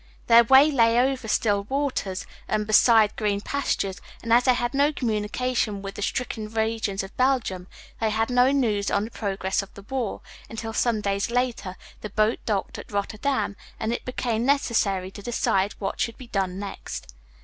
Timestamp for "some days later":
10.73-11.75